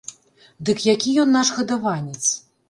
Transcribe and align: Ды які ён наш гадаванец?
Ды 0.69 0.73
які 0.93 1.13
ён 1.25 1.29
наш 1.37 1.53
гадаванец? 1.59 2.23